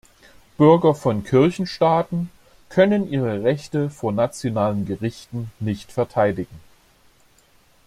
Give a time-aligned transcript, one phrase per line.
[0.57, 2.31] Bürger von Kirchenstaaten
[2.69, 6.59] können ihre Rechte vor nationalen Gerichten nicht verteidigen.